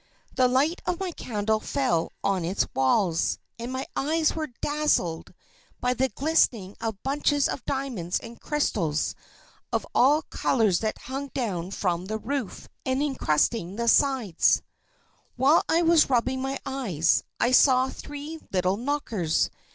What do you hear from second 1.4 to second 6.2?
fell on its walls, and my eyes were dazzled by the